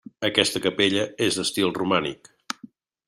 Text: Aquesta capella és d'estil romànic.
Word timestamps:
Aquesta 0.27 0.61
capella 0.63 1.03
és 1.27 1.37
d'estil 1.41 1.75
romànic. 1.79 2.31